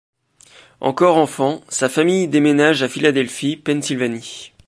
[0.79, 4.51] Encore enfant, sa famille déménage a Philadelphie, Pennsylvanie.